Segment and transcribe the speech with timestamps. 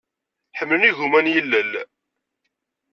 [0.57, 1.71] Ḥemmlen igumma n yilel.